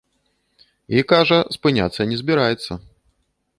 [0.95, 2.71] І, кажа, спыняцца не збіраецца.